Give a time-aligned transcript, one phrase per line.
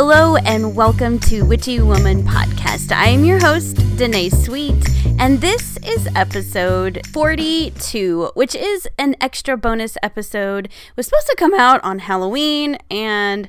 [0.00, 2.92] Hello and welcome to Witchy Woman Podcast.
[2.92, 4.88] I am your host, Danae Sweet,
[5.18, 10.66] and this is episode 42, which is an extra bonus episode.
[10.66, 13.48] It was supposed to come out on Halloween, and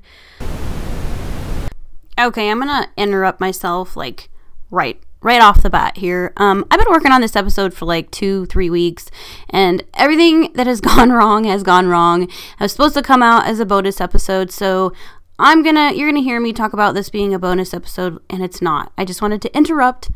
[2.20, 4.32] okay, I'm gonna interrupt myself like
[4.72, 6.34] right right off the bat here.
[6.38, 9.12] Um, I've been working on this episode for like two, three weeks,
[9.52, 12.28] and everything that has gone wrong has gone wrong.
[12.60, 14.94] I was supposed to come out as a bonus episode, so
[15.42, 18.62] I'm gonna, you're gonna hear me talk about this being a bonus episode, and it's
[18.62, 18.92] not.
[18.98, 20.12] I just wanted to interrupt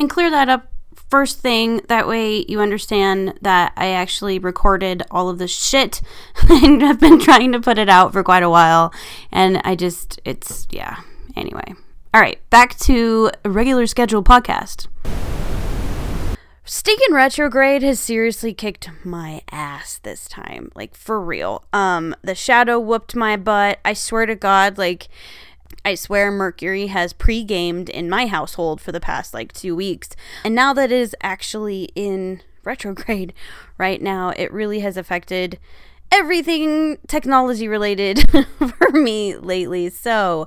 [0.00, 0.72] and clear that up
[1.08, 1.80] first thing.
[1.88, 6.02] That way you understand that I actually recorded all of this shit
[6.50, 8.92] and I've been trying to put it out for quite a while,
[9.30, 11.00] and I just, it's, yeah.
[11.36, 11.74] Anyway.
[12.12, 14.88] All right, back to regular scheduled podcast.
[16.66, 20.72] Stinking retrograde has seriously kicked my ass this time.
[20.74, 21.64] Like for real.
[21.72, 23.80] Um the shadow whooped my butt.
[23.84, 25.08] I swear to god like
[25.84, 30.10] I swear Mercury has pre-gamed in my household for the past like 2 weeks.
[30.42, 33.34] And now that it is actually in retrograde
[33.76, 35.58] right now, it really has affected
[36.10, 38.24] everything technology related
[38.78, 39.90] for me lately.
[39.90, 40.46] So,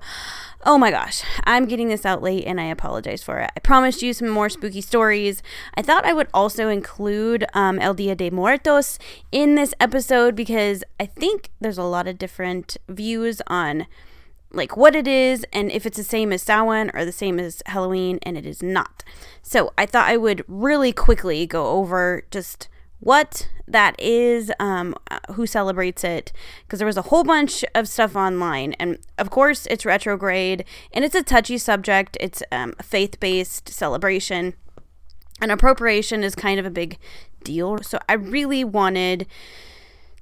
[0.69, 3.49] Oh my gosh, I'm getting this out late and I apologize for it.
[3.55, 5.41] I promised you some more spooky stories.
[5.75, 8.99] I thought I would also include um, El Dia de Muertos
[9.31, 13.87] in this episode because I think there's a lot of different views on
[14.51, 17.63] like what it is and if it's the same as Samhain or the same as
[17.67, 19.05] Halloween and it is not.
[19.41, 22.67] So I thought I would really quickly go over just
[22.99, 26.31] what that is, um, uh, who celebrates it,
[26.65, 28.73] because there was a whole bunch of stuff online.
[28.73, 32.17] And of course, it's retrograde and it's a touchy subject.
[32.19, 34.53] It's um, a faith based celebration.
[35.39, 36.97] And appropriation is kind of a big
[37.43, 37.77] deal.
[37.83, 39.27] So I really wanted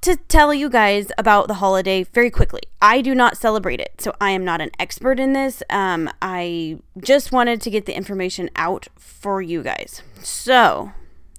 [0.02, 2.62] to tell you guys about the holiday very quickly.
[2.80, 5.64] I do not celebrate it, so I am not an expert in this.
[5.72, 10.04] Um, I just wanted to get the information out for you guys.
[10.22, 10.92] So,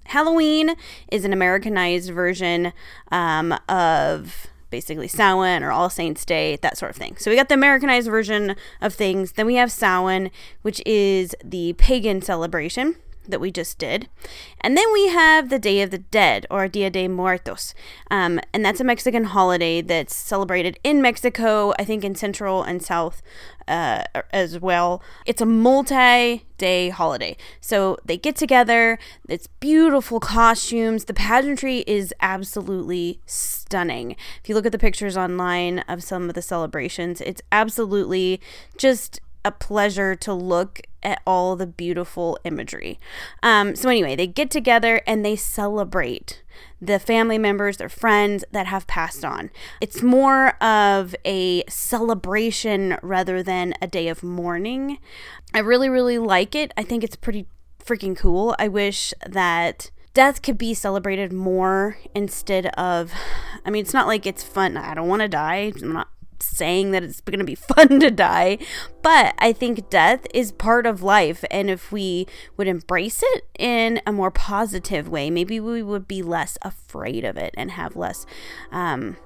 [0.07, 0.75] Halloween
[1.11, 2.73] is an Americanized version
[3.11, 7.15] um, of basically Samhain or All Saints Day, that sort of thing.
[7.17, 9.33] So we got the Americanized version of things.
[9.33, 10.31] Then we have Samhain,
[10.61, 12.95] which is the pagan celebration
[13.29, 14.09] that we just did.
[14.61, 17.73] And then we have the Day of the Dead, or Dia de Muertos.
[18.09, 22.81] Um, and that's a Mexican holiday that's celebrated in Mexico, I think in Central and
[22.81, 23.21] South
[23.67, 25.01] uh, as well.
[25.25, 27.37] It's a multi day holiday.
[27.61, 28.97] So they get together,
[29.29, 31.05] it's beautiful costumes.
[31.05, 34.11] The pageantry is absolutely stunning.
[34.41, 38.41] If you look at the pictures online of some of the celebrations, it's absolutely
[38.77, 42.99] just a pleasure to look at all the beautiful imagery.
[43.41, 46.43] Um, so, anyway, they get together and they celebrate
[46.81, 49.49] the family members, their friends that have passed on.
[49.79, 54.99] It's more of a celebration rather than a day of mourning.
[55.53, 56.73] I really, really like it.
[56.75, 57.47] I think it's pretty
[57.83, 58.53] freaking cool.
[58.59, 63.13] I wish that death could be celebrated more instead of
[63.63, 64.75] I mean it's not like it's fun.
[64.75, 65.71] I don't want to die.
[65.81, 66.09] I'm not
[66.43, 68.57] saying that it's going to be fun to die,
[69.01, 71.43] but I think death is part of life.
[71.51, 76.21] And if we would embrace it in a more positive way, maybe we would be
[76.21, 78.25] less afraid of it and have less
[78.71, 79.17] um,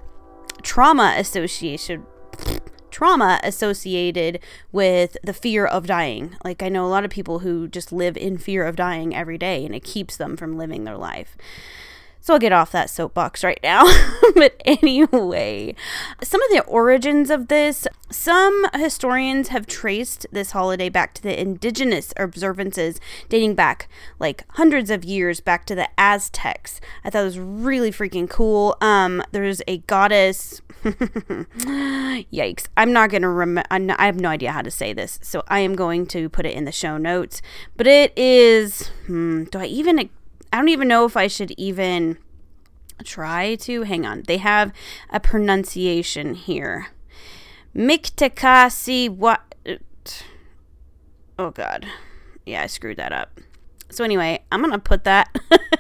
[0.61, 2.05] trauma association.
[2.91, 4.41] Trauma associated
[4.73, 6.35] with the fear of dying.
[6.44, 9.38] Like, I know a lot of people who just live in fear of dying every
[9.38, 11.38] day, and it keeps them from living their life.
[12.21, 13.83] So I'll get off that soapbox right now.
[14.35, 15.75] but anyway,
[16.21, 21.39] some of the origins of this, some historians have traced this holiday back to the
[21.39, 23.89] indigenous observances dating back
[24.19, 26.79] like hundreds of years back to the Aztecs.
[27.03, 28.77] I thought it was really freaking cool.
[28.81, 30.61] Um, there's a goddess.
[30.83, 32.67] Yikes.
[32.77, 33.67] I'm not to remember.
[33.71, 35.19] I have no idea how to say this.
[35.23, 37.41] So I am going to put it in the show notes.
[37.77, 38.89] But it is.
[39.07, 39.97] Hmm, do I even
[40.51, 42.17] I don't even know if I should even
[43.03, 43.84] try to.
[43.84, 44.23] Hang on.
[44.28, 44.72] They have
[45.09, 46.88] a pronunciation here.
[47.75, 49.56] Miktakasi what?
[51.39, 51.88] Oh God.
[52.45, 53.39] Yeah, I screwed that up.
[53.89, 55.36] So anyway, I'm gonna put that.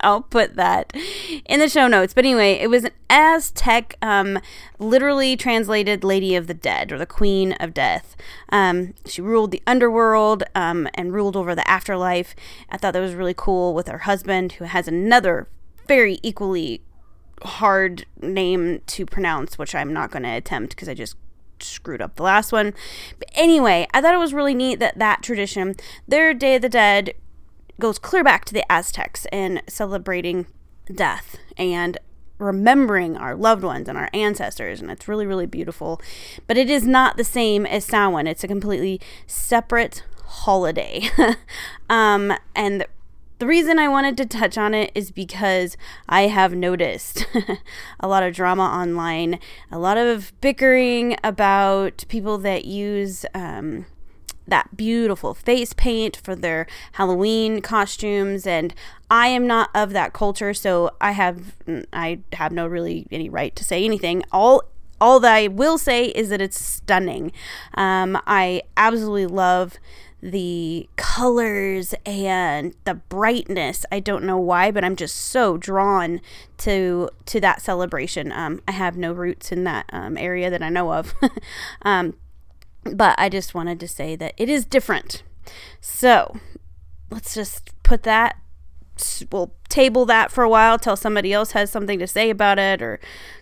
[0.00, 0.92] I'll put that
[1.46, 2.14] in the show notes.
[2.14, 4.38] But anyway, it was an Aztec, um,
[4.78, 8.16] literally translated Lady of the Dead or the Queen of Death.
[8.50, 12.34] Um, she ruled the underworld um, and ruled over the afterlife.
[12.70, 15.48] I thought that was really cool with her husband, who has another
[15.86, 16.82] very equally
[17.42, 21.16] hard name to pronounce, which I'm not going to attempt because I just
[21.58, 22.74] screwed up the last one.
[23.18, 25.74] But anyway, I thought it was really neat that that tradition,
[26.06, 27.14] their Day of the Dead,
[27.80, 30.46] goes clear back to the Aztecs and celebrating
[30.92, 31.36] death.
[31.56, 31.98] And
[32.40, 36.00] remembering our loved ones and our ancestors, and it's really, really beautiful.
[36.46, 38.26] But it is not the same as Samhain.
[38.26, 41.10] It's a completely separate holiday.
[41.90, 42.86] um, and
[43.38, 45.76] the reason I wanted to touch on it is because
[46.08, 47.26] I have noticed
[48.00, 49.38] a lot of drama online,
[49.70, 53.86] a lot of bickering about people that use um,
[54.46, 58.74] that beautiful face paint for their Halloween costumes and
[59.10, 61.56] I am not of that culture so I have
[61.92, 64.64] I have no really any right to say anything all
[65.00, 67.32] all that I will say is that it's stunning
[67.74, 69.78] um, I absolutely love
[70.22, 73.84] the colors and the brightness.
[73.90, 76.20] I don't know why, but I'm just so drawn
[76.58, 78.30] to to that celebration.
[78.32, 81.14] Um, I have no roots in that um, area that I know of,
[81.82, 82.14] um,
[82.84, 85.22] but I just wanted to say that it is different.
[85.80, 86.36] So
[87.10, 88.36] let's just put that.
[89.32, 92.82] We'll table that for a while till somebody else has something to say about it
[92.82, 93.00] or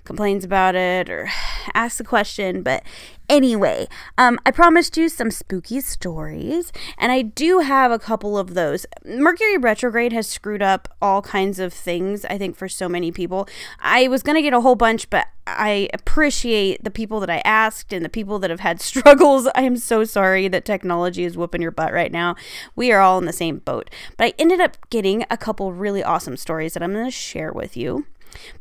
[0.08, 1.28] complains about it or
[1.74, 2.62] asks a question.
[2.62, 2.82] But
[3.28, 8.54] Anyway, um, I promised you some spooky stories, and I do have a couple of
[8.54, 8.86] those.
[9.04, 13.46] Mercury retrograde has screwed up all kinds of things, I think, for so many people.
[13.80, 17.42] I was going to get a whole bunch, but I appreciate the people that I
[17.44, 19.46] asked and the people that have had struggles.
[19.54, 22.34] I am so sorry that technology is whooping your butt right now.
[22.74, 23.90] We are all in the same boat.
[24.16, 27.52] But I ended up getting a couple really awesome stories that I'm going to share
[27.52, 28.06] with you.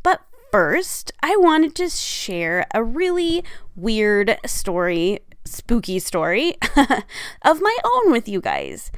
[0.03, 0.21] But
[0.51, 3.43] first, I wanted to share a really
[3.75, 6.55] weird story, spooky story
[7.41, 8.91] of my own with you guys.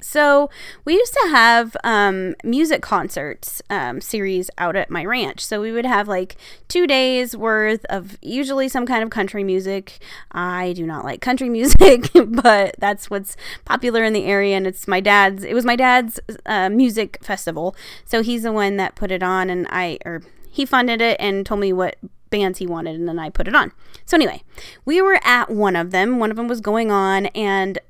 [0.00, 0.50] So
[0.84, 5.44] we used to have um, music concerts um, series out at my ranch.
[5.44, 6.36] So we would have like
[6.68, 9.98] two days worth of usually some kind of country music.
[10.30, 13.34] I do not like country music, but that's what's
[13.64, 15.42] popular in the area, and it's my dad's.
[15.42, 19.48] It was my dad's uh, music festival, so he's the one that put it on,
[19.48, 20.22] and I or
[20.54, 21.96] he funded it and told me what
[22.30, 23.72] bands he wanted, and then I put it on.
[24.06, 24.44] So anyway,
[24.84, 26.20] we were at one of them.
[26.20, 27.80] One of them was going on, and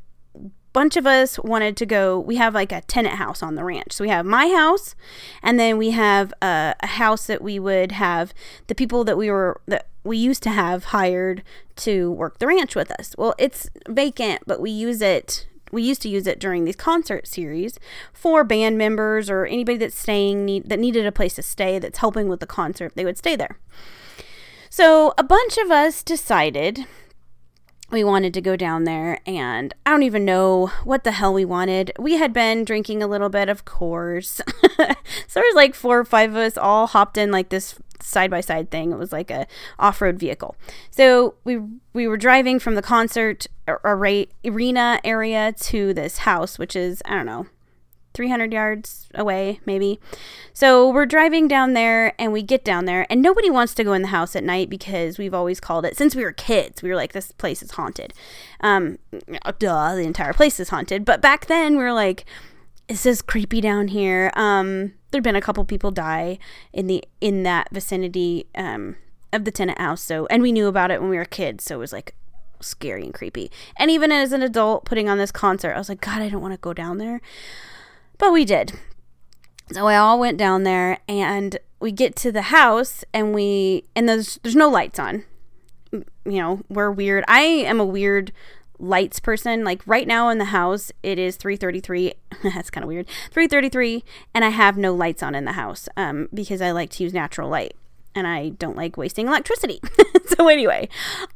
[0.72, 2.18] bunch of us wanted to go.
[2.18, 3.92] We have like a tenant house on the ranch.
[3.92, 4.94] So we have my house,
[5.42, 8.32] and then we have a, a, house that we would have
[8.68, 11.42] the people that we were that we used to have hired
[11.76, 13.14] to work the ranch with us.
[13.18, 17.26] Well, it's vacant, but we use it we used to use it during these concert
[17.26, 17.78] series
[18.12, 21.98] for band members or anybody that's staying need, that needed a place to stay that's
[21.98, 23.58] helping with the concert they would stay there
[24.70, 26.86] so a bunch of us decided
[27.90, 31.44] we wanted to go down there and I don't even know what the hell we
[31.44, 31.92] wanted.
[31.98, 34.40] We had been drinking a little bit, of course.
[34.76, 34.94] so
[35.34, 38.70] there's like four or five of us all hopped in like this side by side
[38.70, 38.92] thing.
[38.92, 39.46] It was like a
[39.78, 40.56] off road vehicle.
[40.90, 41.58] So we
[41.92, 47.26] we were driving from the concert arena area to this house, which is I don't
[47.26, 47.46] know.
[48.14, 49.98] 300 yards away, maybe.
[50.52, 53.92] So we're driving down there and we get down there, and nobody wants to go
[53.92, 56.90] in the house at night because we've always called it, since we were kids, we
[56.90, 58.14] were like, this place is haunted.
[58.60, 58.98] Um,
[59.58, 61.04] duh, the entire place is haunted.
[61.04, 62.24] But back then, we were like,
[62.88, 64.30] is creepy down here?
[64.34, 66.38] Um, there'd been a couple people die
[66.72, 68.96] in the in that vicinity um,
[69.32, 70.02] of the tenant house.
[70.02, 72.14] So, and we knew about it when we were kids, so it was like
[72.60, 73.50] scary and creepy.
[73.76, 76.42] And even as an adult, putting on this concert, I was like, God, I don't
[76.42, 77.20] want to go down there,
[78.18, 78.72] but we did.
[79.72, 84.08] So we all went down there, and we get to the house, and we and
[84.08, 85.24] there's there's no lights on.
[85.92, 87.24] You know, we're weird.
[87.28, 88.32] I am a weird
[88.78, 89.64] lights person.
[89.64, 92.12] Like right now in the house, it is 3:33.
[92.42, 93.06] That's kind of weird.
[93.32, 94.02] 3:33,
[94.34, 97.12] and I have no lights on in the house um, because I like to use
[97.12, 97.74] natural light
[98.14, 99.80] and I don't like wasting electricity.
[100.26, 100.88] so anyway,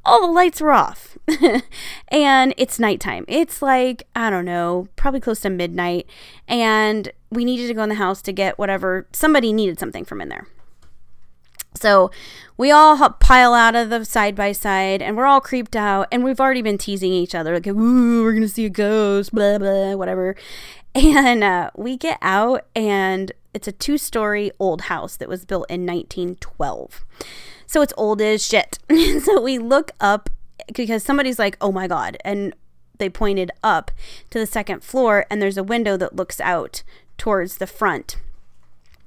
[0.04, 1.18] all the lights were off,
[2.08, 3.24] and it's nighttime.
[3.28, 6.06] It's like I don't know, probably close to midnight,
[6.46, 10.20] and we needed to go in the house to get whatever somebody needed something from
[10.20, 10.46] in there.
[11.80, 12.10] So
[12.56, 16.24] we all pile out of the side by side and we're all creeped out and
[16.24, 19.58] we've already been teasing each other like, ooh, we're going to see a ghost, blah,
[19.58, 20.34] blah, whatever.
[20.94, 25.66] And uh, we get out and it's a two story old house that was built
[25.68, 27.04] in 1912.
[27.66, 28.78] So it's old as shit.
[29.22, 30.30] so we look up
[30.74, 32.16] because somebody's like, oh my God.
[32.24, 32.54] And
[32.96, 33.90] they pointed up
[34.30, 36.82] to the second floor and there's a window that looks out
[37.16, 38.16] towards the front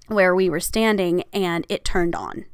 [0.08, 2.46] where we were standing and it turned on.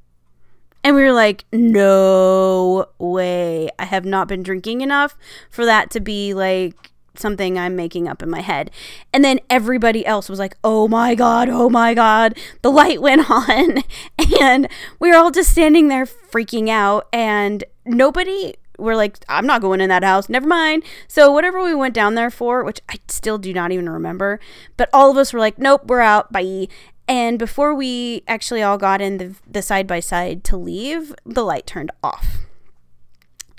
[0.84, 3.70] And we were like, no way.
[3.78, 5.18] I have not been drinking enough
[5.50, 8.72] for that to be like something I'm making up in my head.
[9.14, 12.38] And then everybody else was like, oh my God, oh my God.
[12.62, 13.84] The light went on.
[14.40, 14.68] And
[15.00, 17.08] we were all just standing there freaking out.
[17.12, 20.30] And nobody we're like, I'm not going in that house.
[20.30, 20.84] Never mind.
[21.08, 24.40] So whatever we went down there for, which I still do not even remember,
[24.78, 26.32] but all of us were like, nope, we're out.
[26.32, 26.68] Bye.
[27.08, 31.66] And before we actually all got in the side by side to leave, the light
[31.66, 32.40] turned off.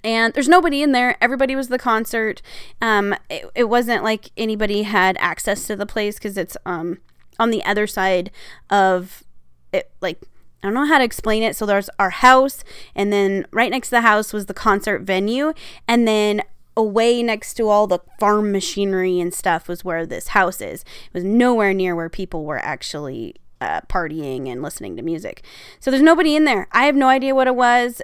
[0.04, 1.16] And there's nobody in there.
[1.20, 2.40] Everybody was the concert.
[2.80, 6.98] Um it, it wasn't like anybody had access to the place because it's um
[7.38, 8.30] on the other side
[8.70, 9.24] of
[9.72, 10.20] it like
[10.62, 11.54] I don't know how to explain it.
[11.56, 12.64] So there's our house,
[12.94, 15.52] and then right next to the house was the concert venue,
[15.86, 16.42] and then
[16.78, 20.82] away next to all the farm machinery and stuff was where this house is.
[20.82, 25.42] It was nowhere near where people were actually uh, partying and listening to music.
[25.80, 26.68] So there's nobody in there.
[26.70, 28.00] I have no idea what it was.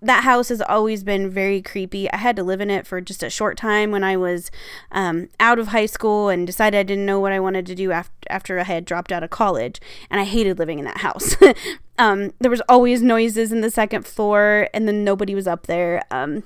[0.00, 2.10] That house has always been very creepy.
[2.10, 4.50] I had to live in it for just a short time when I was
[4.90, 7.92] um, out of high school and decided I didn't know what I wanted to do
[7.92, 9.80] after, after I had dropped out of college.
[10.08, 11.36] And I hated living in that house.
[11.98, 16.02] um, there was always noises in the second floor, and then nobody was up there.
[16.10, 16.44] Um,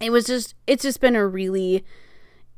[0.00, 1.84] it was just, it's just been a really,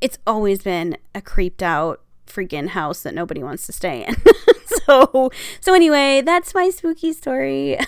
[0.01, 4.17] it's always been a creeped out freaking house that nobody wants to stay in.
[4.93, 5.31] so
[5.61, 7.79] so anyway, that's my spooky story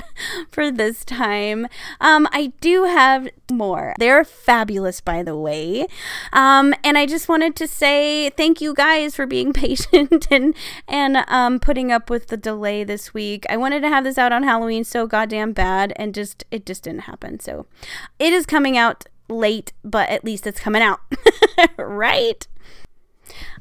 [0.50, 1.66] for this time.
[2.00, 3.94] Um, I do have more.
[3.98, 5.86] They're fabulous, by the way.
[6.32, 10.54] Um, and I just wanted to say thank you guys for being patient and
[10.88, 13.46] and um, putting up with the delay this week.
[13.48, 16.84] I wanted to have this out on Halloween so goddamn bad, and just it just
[16.84, 17.40] didn't happen.
[17.40, 17.66] So
[18.18, 21.00] it is coming out late, but at least it's coming out,
[21.78, 22.46] right?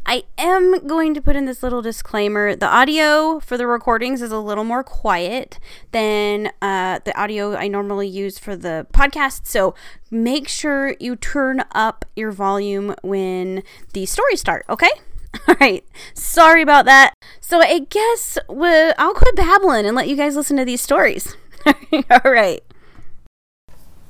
[0.06, 2.56] I am going to put in this little disclaimer.
[2.56, 5.60] The audio for the recordings is a little more quiet
[5.92, 9.46] than uh, the audio I normally use for the podcast.
[9.46, 9.76] So
[10.10, 14.90] make sure you turn up your volume when the stories start, okay?
[15.48, 15.86] All right.
[16.14, 17.14] Sorry about that.
[17.40, 21.36] So I guess we'll, I'll quit babbling and let you guys listen to these stories.
[21.94, 22.64] All right.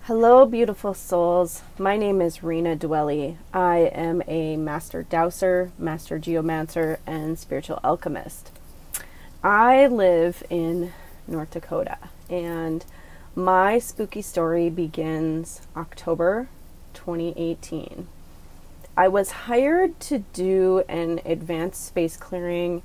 [0.10, 1.62] Hello, beautiful souls.
[1.78, 3.38] My name is Rena Dwelle.
[3.54, 8.50] I am a master dowser, master geomancer, and spiritual alchemist.
[9.44, 10.94] I live in
[11.28, 12.84] North Dakota, and
[13.36, 16.50] my spooky story begins October
[16.96, 18.08] 2018.
[18.98, 22.82] I was hired to do an advanced space clearing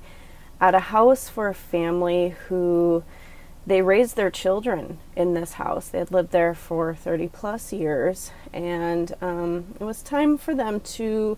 [0.61, 3.03] at a house for a family who
[3.67, 5.87] they raised their children in this house.
[5.87, 10.79] They had lived there for 30 plus years, and um, it was time for them
[10.81, 11.37] to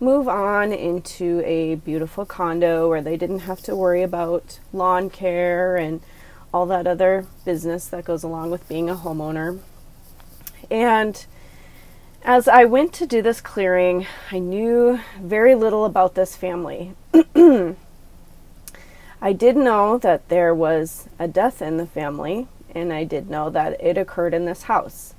[0.00, 5.76] move on into a beautiful condo where they didn't have to worry about lawn care
[5.76, 6.00] and
[6.52, 9.60] all that other business that goes along with being a homeowner.
[10.70, 11.24] And
[12.22, 16.94] as I went to do this clearing, I knew very little about this family.
[19.22, 23.50] I did know that there was a death in the family, and I did know
[23.50, 25.14] that it occurred in this house.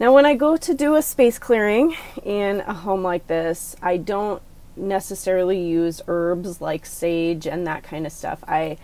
[0.00, 3.98] Now, when I go to do a space clearing in a home like this, I
[3.98, 4.40] don't
[4.74, 8.42] necessarily use herbs like sage and that kind of stuff.
[8.48, 8.78] I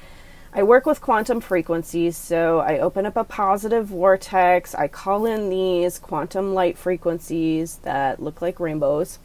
[0.52, 4.74] I work with quantum frequencies, so I open up a positive vortex.
[4.74, 9.20] I call in these quantum light frequencies that look like rainbows,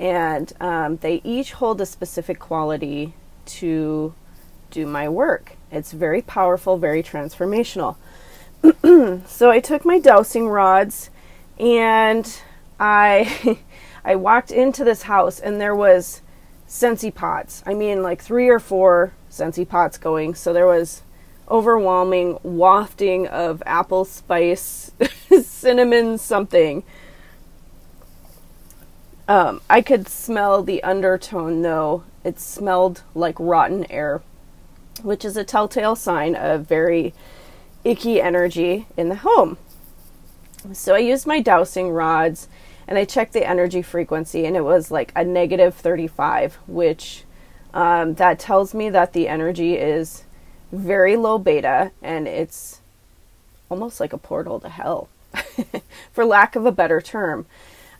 [0.00, 3.14] and um, they each hold a specific quality
[3.46, 4.14] to
[4.74, 5.56] do my work.
[5.70, 7.96] It's very powerful, very transformational.
[9.26, 11.10] so I took my dowsing rods
[11.58, 12.40] and
[12.78, 13.58] I
[14.04, 16.20] I walked into this house and there was
[16.68, 17.62] Scentsy pots.
[17.64, 20.34] I mean like 3 or 4 Scentsy pots going.
[20.34, 21.02] So there was
[21.48, 24.90] overwhelming wafting of apple spice,
[25.42, 26.82] cinnamon something.
[29.28, 32.02] Um, I could smell the undertone though.
[32.24, 34.22] It smelled like rotten air
[35.02, 37.14] which is a telltale sign of very
[37.84, 39.58] icky energy in the home.
[40.72, 42.48] So I used my dowsing rods
[42.88, 47.24] and I checked the energy frequency and it was like a negative 35, which
[47.72, 50.24] um, that tells me that the energy is
[50.72, 52.80] very low beta and it's
[53.68, 55.08] almost like a portal to hell,
[56.12, 57.46] for lack of a better term.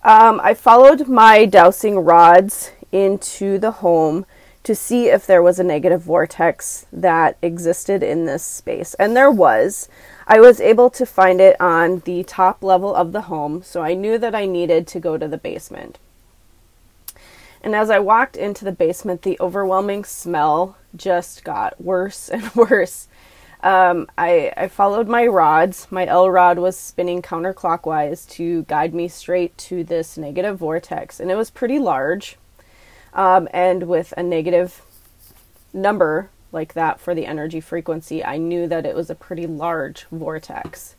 [0.02, 4.26] Um, I followed my dowsing rods into the home
[4.64, 8.94] to see if there was a negative vortex that existed in this space.
[8.94, 9.88] And there was.
[10.26, 13.92] I was able to find it on the top level of the home, so I
[13.92, 15.98] knew that I needed to go to the basement.
[17.62, 23.08] And as I walked into the basement, the overwhelming smell just got worse and worse.
[23.62, 25.86] Um, I, I followed my rods.
[25.90, 31.30] My L rod was spinning counterclockwise to guide me straight to this negative vortex, and
[31.30, 32.36] it was pretty large
[33.14, 34.82] um, and with a negative
[35.72, 40.06] number like that for the energy frequency, I knew that it was a pretty large
[40.10, 40.94] vortex.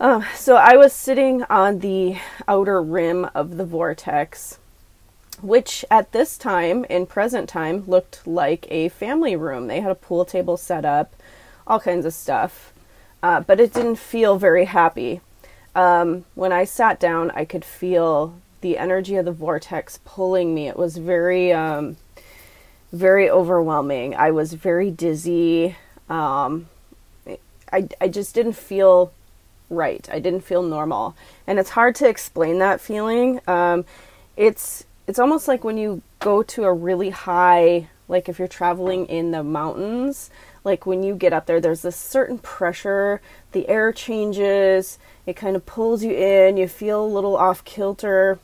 [0.00, 2.16] Um, so I was sitting on the
[2.48, 4.58] outer rim of the vortex,
[5.40, 9.66] which at this time, in present time, looked like a family room.
[9.66, 11.14] They had a pool table set up,
[11.66, 12.72] all kinds of stuff,
[13.22, 15.20] uh, but it didn't feel very happy.
[15.74, 18.34] Um, when I sat down, I could feel
[18.64, 20.68] the energy of the vortex pulling me.
[20.68, 21.98] It was very, um,
[22.92, 24.14] very overwhelming.
[24.14, 25.76] I was very dizzy.
[26.08, 26.68] Um,
[27.70, 29.12] I, I just didn't feel
[29.68, 30.08] right.
[30.10, 31.14] I didn't feel normal,
[31.46, 33.40] and it's hard to explain that feeling.
[33.46, 33.84] Um,
[34.34, 39.04] it's it's almost like when you go to a really high, like if you're traveling
[39.06, 40.30] in the mountains,
[40.64, 43.20] like when you get up there, there's this certain pressure.
[43.52, 44.98] The air changes.
[45.26, 46.56] It kind of pulls you in.
[46.56, 48.38] You feel a little off kilter.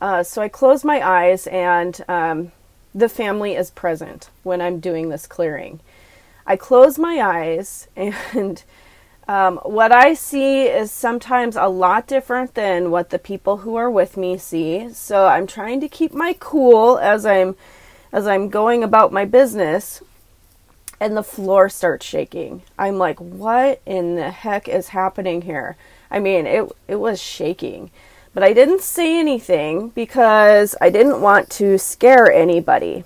[0.00, 2.52] Uh, so I close my eyes, and um,
[2.94, 5.80] the family is present when I'm doing this clearing.
[6.46, 8.62] I close my eyes, and
[9.28, 13.90] um, what I see is sometimes a lot different than what the people who are
[13.90, 14.88] with me see.
[14.92, 17.56] So I'm trying to keep my cool as I'm
[18.12, 20.02] as I'm going about my business.
[20.98, 22.62] And the floor starts shaking.
[22.78, 25.76] I'm like, what in the heck is happening here?
[26.10, 27.90] I mean, it it was shaking.
[28.36, 33.04] But I didn't say anything because I didn't want to scare anybody.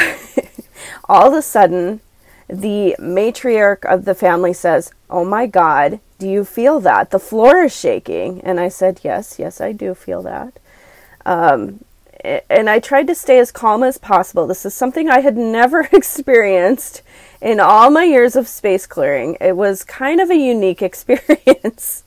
[1.10, 2.00] All of a sudden,
[2.48, 7.10] the matriarch of the family says, Oh my God, do you feel that?
[7.10, 8.40] The floor is shaking.
[8.40, 10.58] And I said, Yes, yes, I do feel that.
[11.26, 11.84] Um,
[12.24, 14.46] and I tried to stay as calm as possible.
[14.46, 17.02] This is something I had never experienced
[17.42, 19.36] in all my years of space clearing.
[19.38, 22.04] It was kind of a unique experience.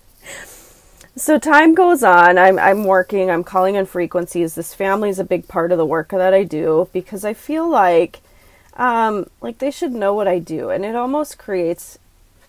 [1.15, 2.37] So time goes on.
[2.37, 4.55] I'm, I'm working, I'm calling in frequencies.
[4.55, 7.69] This family is a big part of the work that I do because I feel
[7.69, 8.21] like
[8.73, 11.99] um, like they should know what I do, and it almost creates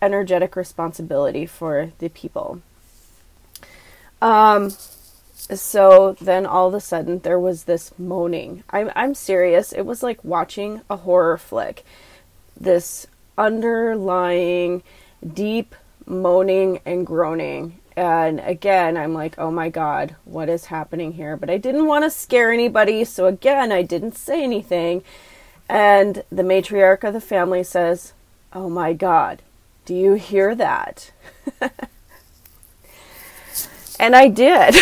[0.00, 2.62] energetic responsibility for the people.
[4.20, 8.62] Um, so then all of a sudden there was this moaning.
[8.70, 9.72] I'm I'm serious.
[9.72, 11.84] It was like watching a horror flick.
[12.58, 14.82] This underlying
[15.34, 15.74] deep
[16.06, 17.78] moaning and groaning.
[17.96, 22.04] And again, I'm like, "Oh my god, what is happening here?" But I didn't want
[22.04, 25.02] to scare anybody, so again, I didn't say anything.
[25.68, 28.12] And the matriarch of the family says,
[28.52, 29.40] Oh my God,
[29.86, 31.10] do you hear that?
[33.98, 34.74] and I did.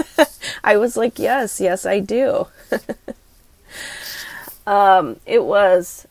[0.64, 2.46] I was like, Yes, yes, I do.
[4.66, 6.06] um, it was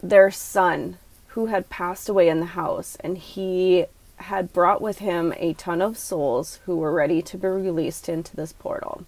[0.00, 5.32] their son who had passed away in the house, and he had brought with him
[5.36, 9.04] a ton of souls who were ready to be released into this portal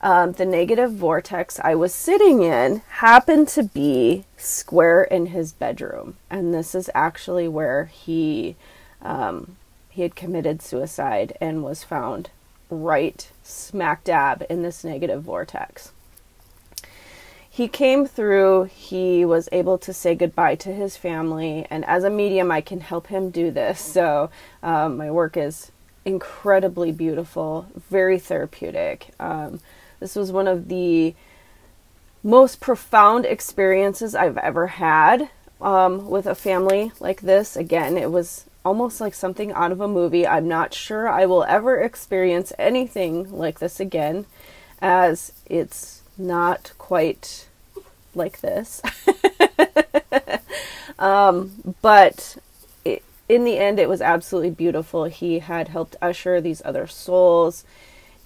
[0.00, 6.16] um, the negative vortex I was sitting in happened to be square in his bedroom,
[6.30, 8.56] and this is actually where he
[9.02, 9.56] um,
[9.88, 12.30] he had committed suicide and was found
[12.70, 15.92] right smack dab in this negative vortex.
[17.58, 22.08] He came through, he was able to say goodbye to his family, and as a
[22.08, 23.80] medium, I can help him do this.
[23.80, 24.30] So,
[24.62, 25.72] um, my work is
[26.04, 29.08] incredibly beautiful, very therapeutic.
[29.18, 29.58] Um,
[29.98, 31.16] this was one of the
[32.22, 35.28] most profound experiences I've ever had
[35.60, 37.56] um, with a family like this.
[37.56, 40.24] Again, it was almost like something out of a movie.
[40.24, 44.26] I'm not sure I will ever experience anything like this again,
[44.80, 47.47] as it's not quite
[48.18, 48.82] like this.
[50.98, 52.36] um, but
[52.84, 55.04] it, in the end, it was absolutely beautiful.
[55.04, 57.64] He had helped usher these other souls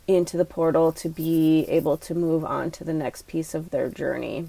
[0.08, 3.88] into the portal to be able to move on to the next piece of their
[3.88, 4.48] journey.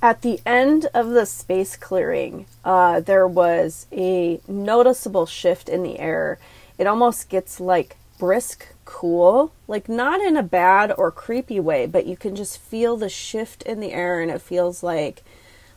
[0.00, 5.98] At the end of the space clearing, uh, there was a noticeable shift in the
[5.98, 6.38] air.
[6.78, 12.06] It almost gets like brisk cool, like not in a bad or creepy way, but
[12.06, 15.22] you can just feel the shift in the air and it feels like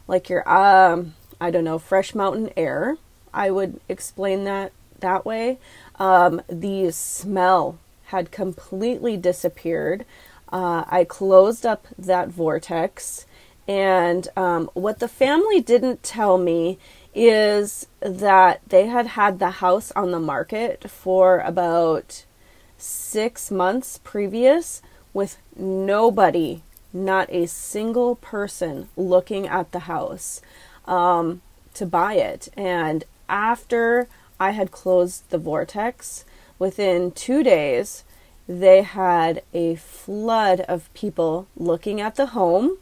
[0.07, 2.97] like you're um I don't know, fresh mountain air.
[3.33, 5.57] I would explain that that way.
[5.97, 10.05] Um, the smell had completely disappeared.
[10.51, 13.25] Uh, I closed up that vortex.
[13.67, 16.77] And um, what the family didn't tell me
[17.15, 22.25] is that they had had the house on the market for about
[22.81, 24.81] six months previous
[25.13, 26.61] with nobody,
[26.93, 30.41] not a single person looking at the house
[30.85, 31.41] um,
[31.73, 32.49] to buy it.
[32.57, 34.07] And after
[34.39, 36.25] I had closed the vortex,
[36.59, 38.03] within two days,
[38.47, 42.77] they had a flood of people looking at the home,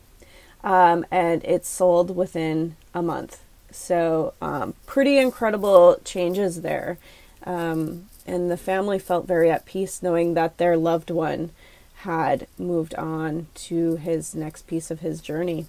[0.63, 3.41] um, and it sold within a month.
[3.71, 6.97] So, um, pretty incredible changes there.
[7.45, 11.49] Um, and the family felt very at peace knowing that their loved one
[12.03, 15.65] had moved on to his next piece of his journey.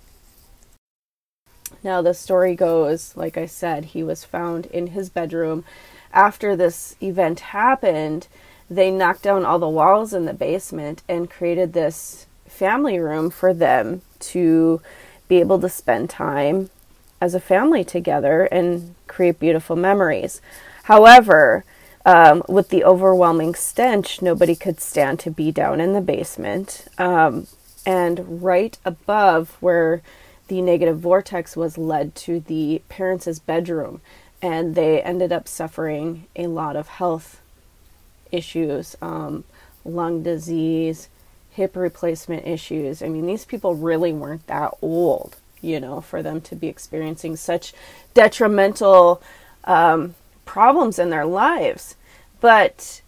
[1.83, 5.65] Now, the story goes, like I said, he was found in his bedroom.
[6.13, 8.29] After this event happened,
[8.69, 13.55] they knocked down all the walls in the basement and created this family room for
[13.55, 14.83] them to
[15.29, 16.69] be able to spend time
[17.21, 20.43] as a family together and create beautiful memories.
[20.85, 21.65] However,
[22.05, 26.87] um, with the overwhelming stench, nobody could stand to be down in the basement.
[26.99, 27.47] Um,
[27.87, 30.03] and right above where
[30.49, 34.01] the negative vortex was led to the parents' bedroom,
[34.43, 37.41] and they ended up suffering a lot of health
[38.33, 39.45] issues, um,
[39.85, 41.09] lung disease,
[41.51, 43.03] hip replacement issues.
[43.03, 47.37] I mean, these people really weren't that old, you know, for them to be experiencing
[47.37, 47.73] such
[48.15, 49.23] detrimental
[49.65, 50.15] um,
[50.51, 51.95] problems in their lives.
[52.41, 53.03] But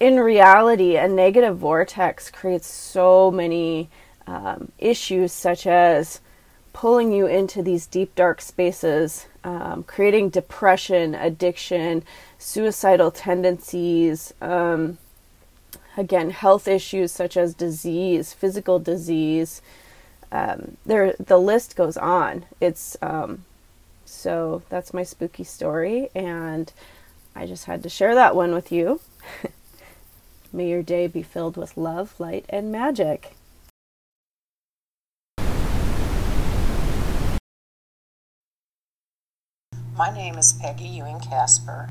[0.00, 3.88] in reality, a negative vortex creates so many
[4.26, 6.20] um, issues, such as
[6.72, 12.02] pulling you into these deep, dark spaces, um, creating depression, addiction,
[12.36, 14.98] suicidal tendencies, um,
[15.96, 19.62] again, health issues such as disease, physical disease.
[20.32, 22.44] Um, there, the list goes on.
[22.60, 23.44] It's um,
[24.12, 26.72] so that's my spooky story, and
[27.34, 29.00] I just had to share that one with you.
[30.52, 33.34] May your day be filled with love, light, and magic.
[39.96, 41.88] My name is Peggy Ewing Casper.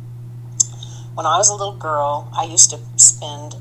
[1.16, 3.56] When I was a little girl, I used to spend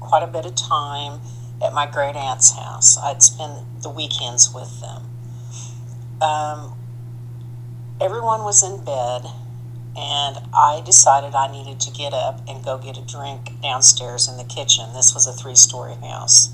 [0.00, 1.20] quite a bit of time
[1.62, 2.98] at my great aunt's house.
[2.98, 5.10] I'd spend the weekends with them.
[6.20, 6.78] Um,
[8.00, 9.22] everyone was in bed,
[9.96, 14.36] and I decided I needed to get up and go get a drink downstairs in
[14.36, 14.92] the kitchen.
[14.92, 16.50] This was a three story house.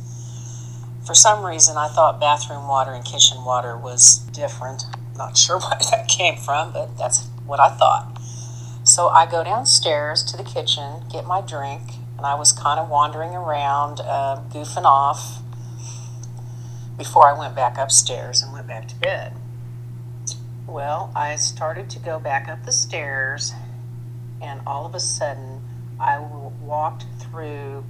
[1.07, 4.85] For some reason, I thought bathroom water and kitchen water was different.
[5.16, 8.18] Not sure where that came from, but that's what I thought.
[8.85, 11.83] So I go downstairs to the kitchen, get my drink,
[12.16, 15.42] and I was kind of wandering around, uh, goofing off
[16.98, 19.33] before I went back upstairs and went back to bed.
[20.71, 23.53] Well, I started to go back up the stairs,
[24.41, 25.61] and all of a sudden,
[25.99, 27.85] I walked through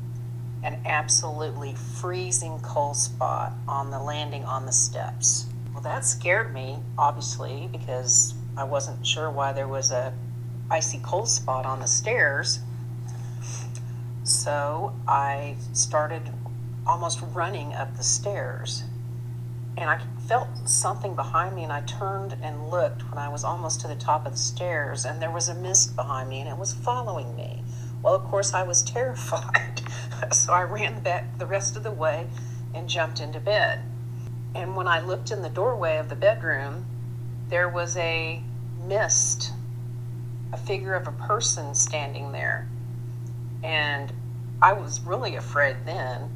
[0.62, 5.44] an absolutely freezing cold spot on the landing on the steps.
[5.74, 10.14] Well, that scared me, obviously, because I wasn't sure why there was a
[10.70, 12.60] icy cold spot on the stairs.
[14.24, 16.22] So I started
[16.86, 18.84] almost running up the stairs.
[19.76, 23.80] And I felt something behind me, and I turned and looked when I was almost
[23.80, 26.56] to the top of the stairs, and there was a mist behind me, and it
[26.56, 27.62] was following me.
[28.02, 29.82] Well, of course, I was terrified,
[30.32, 32.26] so I ran back the rest of the way
[32.74, 33.80] and jumped into bed.
[34.54, 36.86] And when I looked in the doorway of the bedroom,
[37.48, 38.42] there was a
[38.84, 39.52] mist,
[40.52, 42.68] a figure of a person standing there.
[43.62, 44.12] And
[44.62, 46.30] I was really afraid then.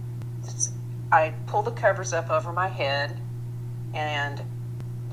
[1.11, 3.20] I pulled the covers up over my head
[3.95, 4.43] and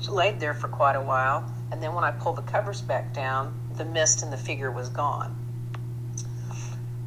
[0.08, 1.50] laid there for quite a while.
[1.70, 4.88] And then when I pulled the covers back down, the mist and the figure was
[4.88, 5.38] gone.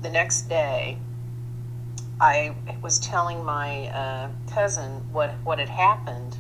[0.02, 0.98] The next day,
[2.20, 6.38] I was telling my uh, cousin what, what had happened,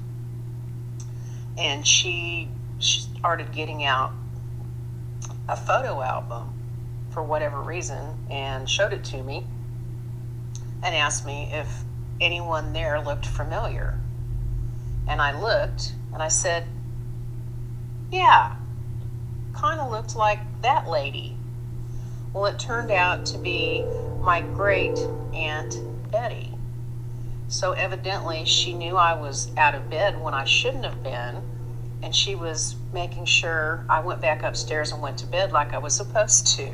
[1.57, 2.47] and she,
[2.79, 4.11] she started getting out
[5.49, 6.53] a photo album
[7.11, 9.45] for whatever reason and showed it to me
[10.83, 11.67] and asked me if
[12.21, 13.99] anyone there looked familiar.
[15.07, 16.65] And I looked and I said,
[18.11, 18.55] Yeah,
[19.53, 21.37] kind of looked like that lady.
[22.33, 23.85] Well, it turned out to be
[24.19, 24.97] my great
[25.33, 25.79] aunt
[26.11, 26.51] Betty.
[27.47, 31.41] So evidently, she knew I was out of bed when I shouldn't have been,
[32.01, 35.77] and she was making sure I went back upstairs and went to bed like I
[35.77, 36.73] was supposed to.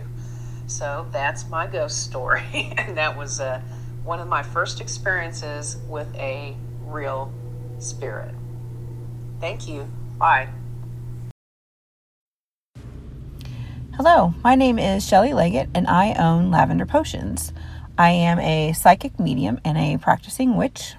[0.68, 3.62] So that's my ghost story, and that was uh,
[4.04, 7.34] one of my first experiences with a real
[7.82, 8.34] spirit.
[9.40, 9.88] Thank you.
[10.18, 10.50] Bye.
[13.96, 17.54] Hello, my name is Shelley Leggett and I own Lavender Potions.
[17.98, 20.96] I am a psychic medium and a practicing witch.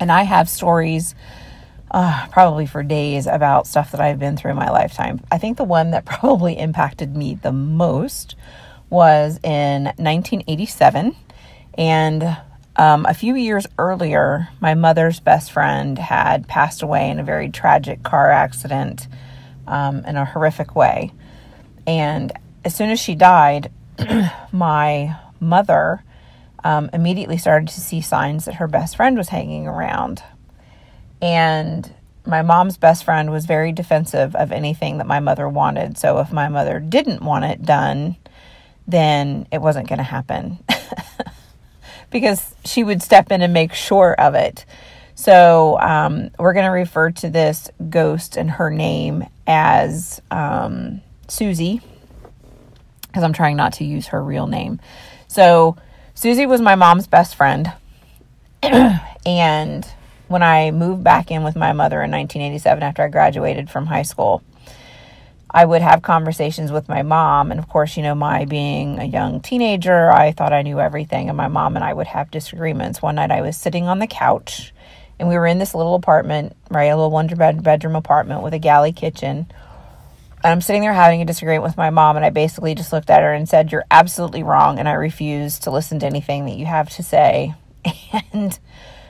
[0.00, 1.14] And I have stories
[1.90, 5.20] uh, probably for days about stuff that I've been through in my lifetime.
[5.30, 8.36] I think the one that probably impacted me the most
[8.88, 11.14] was in 1987.
[11.74, 12.36] And
[12.76, 17.50] um, a few years earlier, my mother's best friend had passed away in a very
[17.50, 19.08] tragic car accident
[19.66, 21.12] um, in a horrific way.
[21.86, 22.32] And
[22.64, 23.70] as soon as she died,
[24.52, 26.02] my mother
[26.62, 30.22] um, immediately started to see signs that her best friend was hanging around.
[31.20, 31.92] And
[32.26, 35.98] my mom's best friend was very defensive of anything that my mother wanted.
[35.98, 38.16] So if my mother didn't want it done,
[38.86, 40.58] then it wasn't going to happen
[42.10, 44.64] because she would step in and make sure of it.
[45.14, 51.80] So um, we're going to refer to this ghost and her name as um, Susie
[53.02, 54.80] because I'm trying not to use her real name.
[55.28, 55.76] So
[56.14, 57.72] Susie was my mom's best friend.
[58.62, 59.86] and
[60.28, 64.02] when I moved back in with my mother in 1987 after I graduated from high
[64.02, 64.42] school,
[65.52, 67.50] I would have conversations with my mom.
[67.50, 71.28] And of course, you know, my being a young teenager, I thought I knew everything.
[71.28, 73.02] And my mom and I would have disagreements.
[73.02, 74.72] One night I was sitting on the couch
[75.18, 76.84] and we were in this little apartment, right?
[76.84, 79.46] A little one bedroom apartment with a galley kitchen.
[80.42, 82.16] And I'm sitting there having a disagreement with my mom.
[82.16, 84.78] And I basically just looked at her and said, You're absolutely wrong.
[84.78, 87.54] And I refuse to listen to anything that you have to say.
[88.32, 88.58] And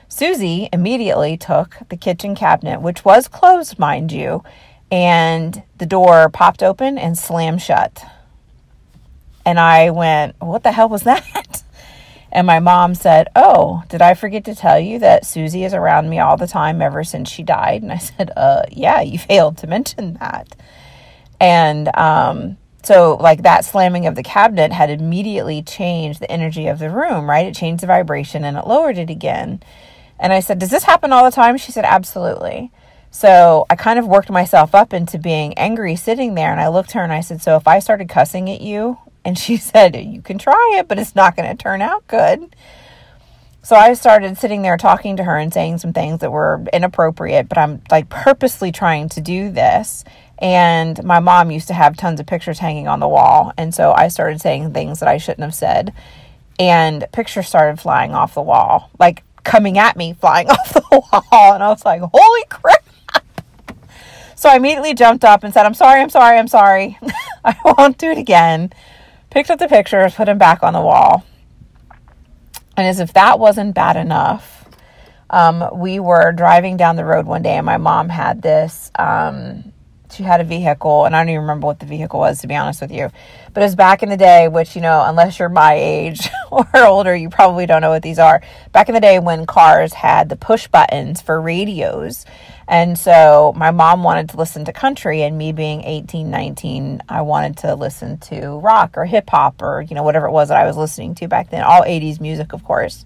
[0.09, 4.43] Susie immediately took the kitchen cabinet, which was closed, mind you,
[4.91, 8.03] and the door popped open and slammed shut.
[9.45, 11.63] And I went, What the hell was that?
[12.31, 16.09] And my mom said, Oh, did I forget to tell you that Susie is around
[16.09, 17.81] me all the time ever since she died?
[17.81, 20.55] And I said, Uh, yeah, you failed to mention that.
[21.39, 26.79] And um, so, like that slamming of the cabinet had immediately changed the energy of
[26.79, 27.47] the room, right?
[27.47, 29.61] It changed the vibration and it lowered it again.
[30.19, 31.57] And I said, Does this happen all the time?
[31.57, 32.71] She said, Absolutely.
[33.11, 36.51] So I kind of worked myself up into being angry sitting there.
[36.51, 38.97] And I looked at her and I said, So if I started cussing at you,
[39.23, 42.55] and she said, You can try it, but it's not going to turn out good.
[43.63, 47.47] So I started sitting there talking to her and saying some things that were inappropriate,
[47.47, 50.03] but I'm like purposely trying to do this.
[50.39, 53.53] And my mom used to have tons of pictures hanging on the wall.
[53.57, 55.93] And so I started saying things that I shouldn't have said.
[56.59, 61.53] And pictures started flying off the wall, like coming at me, flying off the wall.
[61.53, 62.83] And I was like, holy crap.
[64.41, 66.97] So I immediately jumped up and said, I'm sorry, I'm sorry, I'm sorry.
[67.45, 68.73] I won't do it again.
[69.29, 71.23] Picked up the pictures, put them back on the wall.
[72.75, 74.67] And as if that wasn't bad enough,
[75.29, 79.71] um, we were driving down the road one day and my mom had this um,
[80.13, 82.55] she had a vehicle, and I don't even remember what the vehicle was, to be
[82.55, 83.09] honest with you.
[83.53, 86.67] But it was back in the day, which, you know, unless you're my age or
[86.75, 88.41] older, you probably don't know what these are.
[88.71, 92.25] Back in the day when cars had the push buttons for radios.
[92.71, 97.21] And so my mom wanted to listen to country, and me being 18, 19, I
[97.21, 100.57] wanted to listen to rock or hip hop or, you know, whatever it was that
[100.57, 101.63] I was listening to back then.
[101.63, 103.03] All 80s music, of course.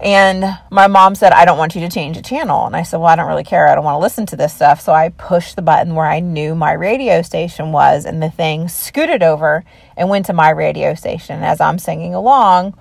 [0.00, 2.66] And my mom said, I don't want you to change the channel.
[2.66, 3.68] And I said, Well, I don't really care.
[3.68, 4.80] I don't want to listen to this stuff.
[4.80, 8.66] So I pushed the button where I knew my radio station was, and the thing
[8.66, 9.64] scooted over
[9.96, 11.44] and went to my radio station.
[11.44, 12.76] As I'm singing along,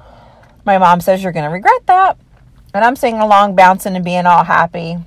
[0.65, 2.17] my mom says, You're going to regret that.
[2.73, 4.97] And I'm singing along, bouncing and being all happy.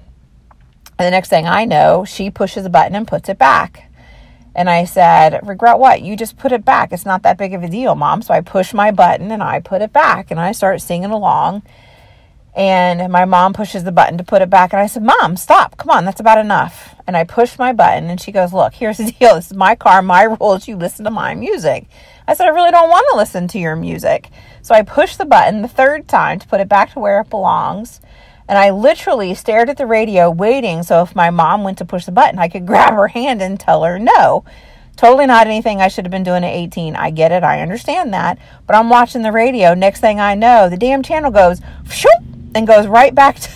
[1.00, 3.90] And the next thing I know, she pushes a button and puts it back.
[4.54, 6.02] And I said, Regret what?
[6.02, 6.92] You just put it back.
[6.92, 8.20] It's not that big of a deal, mom.
[8.20, 11.62] So I push my button and I put it back and I start singing along
[12.54, 14.74] and my mom pushes the button to put it back.
[14.74, 15.78] And I said, Mom, stop.
[15.78, 16.94] Come on, that's about enough.
[17.06, 19.36] And I push my button and she goes, Look, here's the deal.
[19.36, 20.68] This is my car, my rules.
[20.68, 21.86] You listen to my music.
[22.28, 24.28] I said, I really don't want to listen to your music.
[24.60, 27.30] So I push the button the third time to put it back to where it
[27.30, 28.00] belongs.
[28.50, 32.04] And I literally stared at the radio waiting so if my mom went to push
[32.04, 34.44] the button, I could grab her hand and tell her no.
[34.96, 36.96] Totally not anything I should have been doing at 18.
[36.96, 37.44] I get it.
[37.44, 38.38] I understand that.
[38.66, 39.72] But I'm watching the radio.
[39.72, 41.60] Next thing I know, the damn channel goes,
[42.56, 43.50] and goes right back to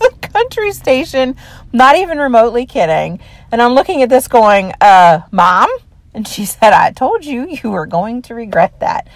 [0.00, 1.36] the country station,
[1.72, 3.20] not even remotely kidding.
[3.52, 5.70] And I'm looking at this going, uh, Mom?
[6.12, 9.06] And she said, I told you you were going to regret that.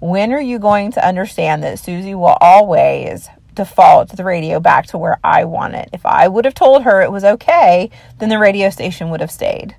[0.00, 4.96] When are you going to understand that Susie will always default the radio back to
[4.96, 5.90] where I want it?
[5.92, 9.30] If I would have told her it was okay, then the radio station would have
[9.30, 9.76] stayed.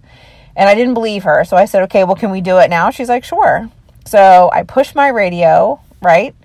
[0.55, 1.43] And I didn't believe her.
[1.45, 2.91] So I said, okay, well, can we do it now?
[2.91, 3.71] She's like, sure.
[4.05, 6.35] So I pushed my radio, right?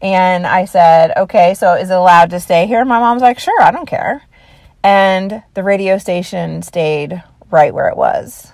[0.00, 2.84] And I said, okay, so is it allowed to stay here?
[2.84, 4.22] My mom's like, sure, I don't care.
[4.82, 8.50] And the radio station stayed right where it was.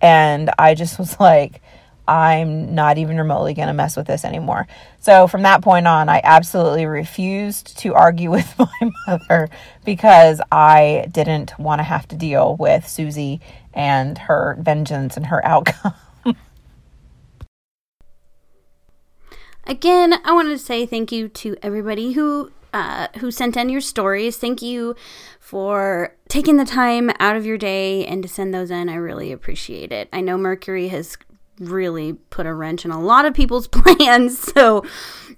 [0.00, 1.62] And I just was like,
[2.08, 4.66] I'm not even remotely going to mess with this anymore.
[4.98, 9.48] So from that point on, I absolutely refused to argue with my mother
[9.84, 13.40] because I didn't want to have to deal with Susie
[13.74, 15.94] and her vengeance and her outcome.
[19.64, 23.80] Again, I wanted to say thank you to everybody who uh, who sent in your
[23.80, 24.36] stories.
[24.36, 24.96] Thank you
[25.40, 28.88] for taking the time out of your day and to send those in.
[28.88, 30.08] I really appreciate it.
[30.12, 31.16] I know Mercury has
[31.60, 34.38] really put a wrench in a lot of people's plans.
[34.38, 34.84] So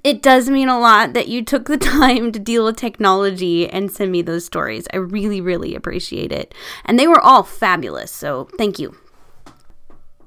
[0.03, 3.91] it does mean a lot that you took the time to deal with technology and
[3.91, 4.87] send me those stories.
[4.93, 6.55] I really, really appreciate it.
[6.85, 8.11] And they were all fabulous.
[8.11, 8.97] So thank you.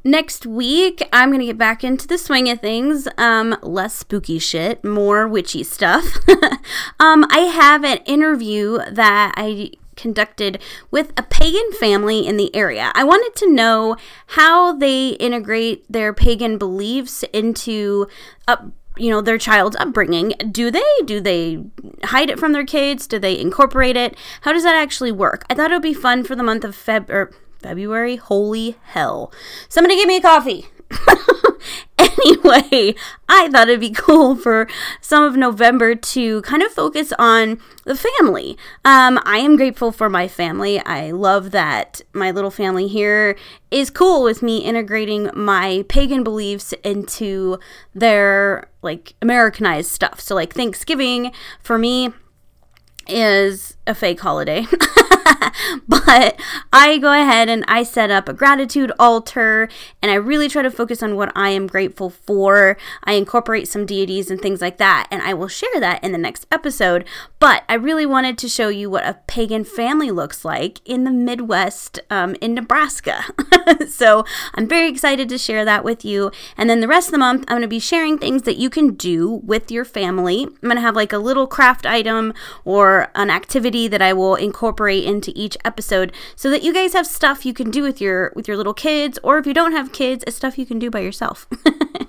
[0.05, 3.07] Next week, I'm going to get back into the swing of things.
[3.17, 6.17] Um, less spooky shit, more witchy stuff.
[6.99, 12.91] um, I have an interview that I conducted with a pagan family in the area.
[12.95, 18.07] I wanted to know how they integrate their pagan beliefs into
[18.47, 21.65] up you know their child's upbringing do they do they
[22.03, 25.55] hide it from their kids do they incorporate it how does that actually work i
[25.55, 27.31] thought it would be fun for the month of feb or
[27.63, 28.17] February.
[28.17, 29.33] Holy hell.
[29.69, 30.67] Somebody give me a coffee.
[31.97, 32.95] anyway,
[33.29, 34.67] I thought it'd be cool for
[35.01, 38.57] some of November to kind of focus on the family.
[38.83, 40.79] Um, I am grateful for my family.
[40.79, 43.37] I love that my little family here
[43.71, 47.59] is cool with me integrating my pagan beliefs into
[47.93, 50.19] their like Americanized stuff.
[50.19, 52.11] So, like Thanksgiving for me
[53.07, 54.65] is a fake holiday.
[55.87, 56.39] but
[56.71, 59.69] I go ahead and I set up a gratitude altar
[60.01, 62.77] and I really try to focus on what I am grateful for.
[63.03, 66.17] I incorporate some deities and things like that, and I will share that in the
[66.17, 67.05] next episode.
[67.39, 71.11] But I really wanted to show you what a pagan family looks like in the
[71.11, 73.23] Midwest um, in Nebraska.
[73.87, 76.31] so I'm very excited to share that with you.
[76.57, 78.69] And then the rest of the month, I'm going to be sharing things that you
[78.69, 80.43] can do with your family.
[80.43, 82.33] I'm going to have like a little craft item
[82.65, 87.07] or an activity that I will incorporate into each episode so that you guys have
[87.07, 89.93] stuff you can do with your with your little kids or if you don't have
[89.93, 91.47] kids it's stuff you can do by yourself.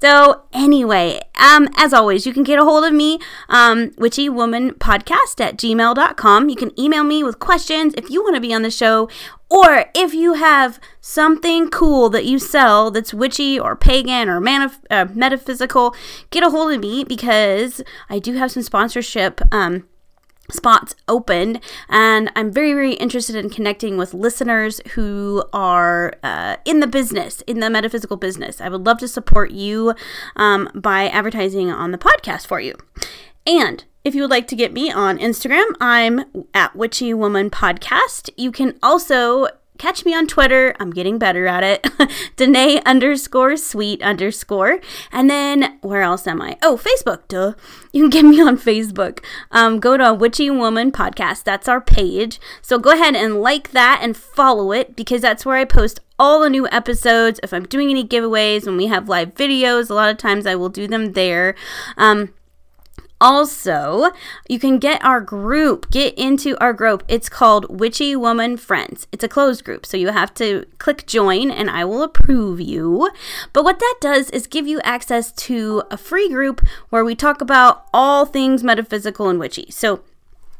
[0.00, 4.72] So anyway um as always you can get a hold of me um witchy woman
[4.74, 8.62] podcast at gmail.com you can email me with questions if you want to be on
[8.62, 9.08] the show
[9.50, 14.80] or if you have something cool that you sell that's witchy or pagan or manif-
[14.90, 15.94] uh, metaphysical,
[16.30, 19.86] get a hold of me because I do have some sponsorship um,
[20.50, 26.80] spots opened and i'm very very interested in connecting with listeners who are uh, in
[26.80, 28.60] the business in the metaphysical business.
[28.60, 29.94] I would love to support you
[30.36, 32.74] um, by advertising on the podcast for you.
[33.46, 38.30] And if you would like to get me on instagram i'm at witchy woman podcast.
[38.36, 40.74] You can also catch me on Twitter.
[40.78, 41.86] I'm getting better at it.
[42.36, 44.80] Danae underscore sweet underscore.
[45.12, 46.56] And then where else am I?
[46.62, 47.26] Oh, Facebook.
[47.28, 47.54] Duh.
[47.92, 49.24] You can get me on Facebook.
[49.50, 51.44] Um, go to Witchy Woman Podcast.
[51.44, 52.40] That's our page.
[52.62, 56.40] So go ahead and like that and follow it because that's where I post all
[56.40, 57.40] the new episodes.
[57.42, 60.54] If I'm doing any giveaways, when we have live videos, a lot of times I
[60.54, 61.54] will do them there.
[61.96, 62.32] Um,
[63.20, 64.10] also,
[64.48, 67.02] you can get our group, get into our group.
[67.08, 69.06] It's called Witchy Woman Friends.
[69.12, 73.10] It's a closed group, so you have to click join and I will approve you.
[73.52, 77.40] But what that does is give you access to a free group where we talk
[77.40, 79.70] about all things metaphysical and witchy.
[79.70, 80.02] So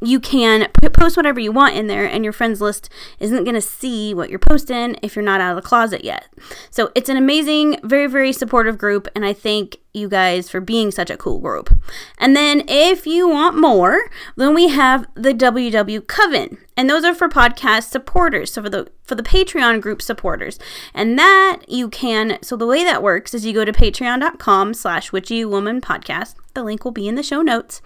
[0.00, 2.88] you can post whatever you want in there, and your friends list
[3.20, 6.26] isn't going to see what you're posting if you're not out of the closet yet.
[6.70, 10.90] So it's an amazing, very, very supportive group, and I thank you guys for being
[10.90, 11.72] such a cool group.
[12.18, 17.14] And then if you want more, then we have the WW Coven, and those are
[17.14, 18.52] for podcast supporters.
[18.52, 20.58] So for the for the Patreon group supporters,
[20.92, 22.38] and that you can.
[22.42, 26.34] So the way that works is you go to Patreon.com/slash Witchy Woman Podcast.
[26.54, 27.82] The link will be in the show notes,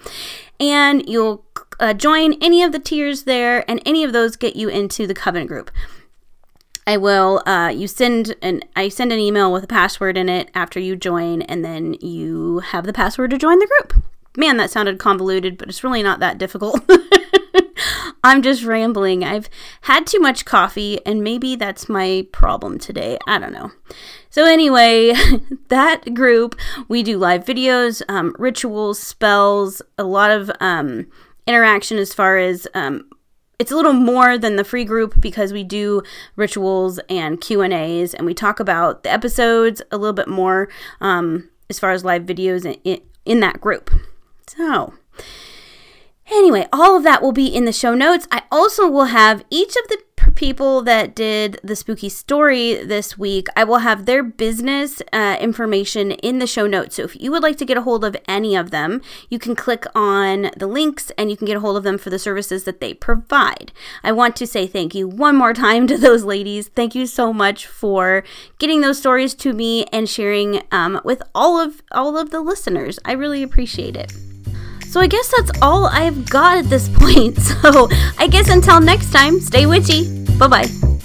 [0.61, 1.45] and you'll
[1.81, 5.15] uh, join any of the tiers there, and any of those get you into the
[5.15, 5.71] Coven group.
[6.87, 7.43] I will.
[7.47, 10.97] Uh, you send an I send an email with a password in it after you
[10.97, 14.03] join, and then you have the password to join the group.
[14.37, 16.81] Man, that sounded convoluted, but it's really not that difficult.
[18.29, 19.25] I'm just rambling.
[19.25, 19.49] I've
[19.83, 23.17] had too much coffee, and maybe that's my problem today.
[23.27, 23.73] I don't know.
[24.29, 25.15] So, anyway,
[25.69, 26.55] that group,
[26.89, 31.07] we do live videos, um, rituals, spells, a lot of um,
[31.47, 33.09] interaction as far as um,
[33.59, 36.03] it's a little more than the free group because we do
[36.37, 40.69] rituals and q and a's and we talk about the episodes a little bit more
[41.01, 43.91] um, as far as live videos in, in that group
[44.47, 44.93] so
[46.31, 48.27] Anyway, all of that will be in the show notes.
[48.31, 49.99] I also will have each of the
[50.39, 56.13] people that did the spooky story this week, I will have their business uh, information
[56.13, 56.95] in the show notes.
[56.95, 59.57] So if you would like to get a hold of any of them, you can
[59.57, 62.63] click on the links and you can get a hold of them for the services
[62.65, 63.73] that they provide.
[64.05, 66.69] I want to say thank you one more time to those ladies.
[66.69, 68.23] Thank you so much for
[68.61, 73.01] getting those stories to me and sharing um, with all of all of the listeners.
[73.05, 74.13] I really appreciate it.
[74.89, 77.39] So I guess that's all I've got at this point.
[77.59, 80.09] So I guess until next time, stay witchy.
[80.39, 80.98] Bye bye.